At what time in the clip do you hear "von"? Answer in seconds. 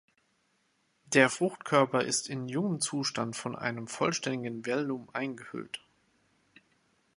3.35-3.55